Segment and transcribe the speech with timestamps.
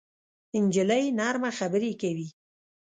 [0.63, 2.27] نجلۍ نرمه خبرې کوي.